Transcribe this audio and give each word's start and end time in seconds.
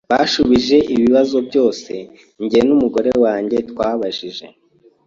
basubije 0.11 0.77
ibibazo 0.93 1.37
byose 1.47 1.93
njye 2.43 2.59
numugore 2.67 3.11
wanjye 3.23 3.57
twabajije. 3.69 4.45